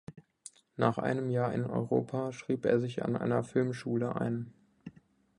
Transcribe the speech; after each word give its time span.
Nach 0.77 0.97
einem 0.97 1.29
Jahr 1.29 1.53
in 1.53 1.63
Europa 1.63 2.31
schrieb 2.31 2.65
er 2.65 2.79
sich 2.79 3.03
an 3.05 3.15
einer 3.15 3.43
Filmschule 3.43 4.15
ein. 4.15 4.51